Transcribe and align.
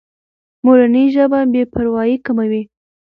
مورنۍ 0.65 1.05
ژبه 1.15 1.39
بې 1.51 1.63
پروایي 1.73 2.17
کموي. 2.25 2.61